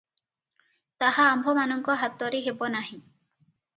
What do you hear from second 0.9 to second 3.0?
ତାହା ଆମ୍ଭମାନଙ୍କ ହାତରେ ହେବ ନାହିଁ।